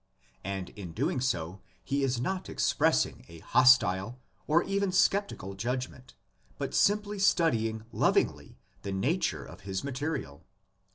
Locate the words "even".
4.63-4.91